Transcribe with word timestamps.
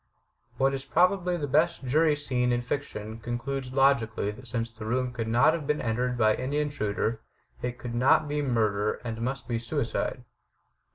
What 0.57 0.73
is 0.73 0.83
probably 0.83 1.37
the 1.37 1.45
best 1.47 1.85
jury 1.85 2.15
scene 2.15 2.51
in 2.51 2.63
fiction 2.63 3.19
concludes 3.19 3.71
logically 3.71 4.31
that 4.31 4.47
since 4.47 4.71
the 4.71 4.83
room 4.83 5.13
could 5.13 5.27
not 5.27 5.53
have 5.53 5.67
been 5.67 5.79
entered 5.79 6.17
by 6.17 6.33
any 6.33 6.57
intruder 6.57 7.21
it 7.61 7.77
could 7.77 7.93
not 7.93 8.27
be 8.27 8.41
murder 8.41 8.93
and 9.03 9.21
must 9.21 9.47
be 9.47 9.59
suicide. 9.59 10.23